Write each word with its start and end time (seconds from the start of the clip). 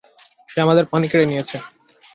সে 0.49 0.57
আমাদের 0.61 0.85
পানি 0.91 1.05
কেড়ে 1.11 1.25
নিয়েছে। 1.25 1.57